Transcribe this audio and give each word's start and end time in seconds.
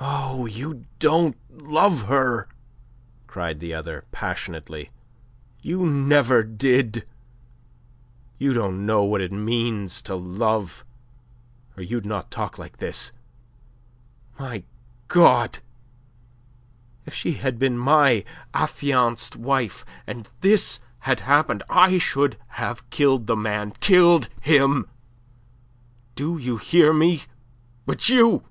"Oh, 0.00 0.46
you 0.46 0.84
don't 1.00 1.36
love 1.50 2.02
her!" 2.04 2.46
cried 3.26 3.58
the 3.58 3.74
other, 3.74 4.04
passionately. 4.12 4.90
"You 5.60 5.84
never 5.84 6.42
did. 6.44 7.04
You 8.38 8.52
don't 8.52 8.86
know 8.86 9.02
what 9.02 9.20
it 9.20 9.32
means 9.32 10.00
to 10.02 10.14
love, 10.14 10.84
or 11.76 11.82
you'd 11.82 12.06
not 12.06 12.30
talk 12.30 12.56
like 12.56 12.76
this. 12.78 13.10
My 14.38 14.62
God! 15.08 15.58
if 17.04 17.12
she 17.12 17.32
had 17.32 17.58
been 17.58 17.76
my 17.76 18.24
affianced 18.54 19.34
wife 19.34 19.84
and 20.06 20.28
this 20.40 20.78
had 21.00 21.20
happened, 21.20 21.62
I 21.68 21.98
should 21.98 22.36
have 22.48 22.88
killed 22.90 23.26
the 23.26 23.36
man 23.36 23.72
killed 23.80 24.28
him! 24.40 24.88
Do 26.14 26.38
you 26.38 26.56
hear 26.58 26.92
me? 26.92 27.22
But 27.86 28.08
you... 28.08 28.44